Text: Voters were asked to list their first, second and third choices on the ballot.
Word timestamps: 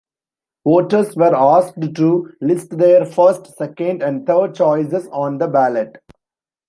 Voters 0.65 1.15
were 1.15 1.35
asked 1.35 1.75
to 1.93 2.33
list 2.41 2.75
their 2.75 3.05
first, 3.05 3.55
second 3.55 4.01
and 4.01 4.25
third 4.25 4.55
choices 4.55 5.07
on 5.09 5.37
the 5.37 5.47
ballot. 5.47 5.97